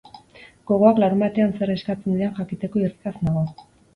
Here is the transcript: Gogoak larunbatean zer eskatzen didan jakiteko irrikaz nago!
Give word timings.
Gogoak 0.71 1.01
larunbatean 1.03 1.51
zer 1.59 1.73
eskatzen 1.75 2.15
didan 2.17 2.33
jakiteko 2.39 2.83
irrikaz 2.87 3.15
nago! 3.29 3.45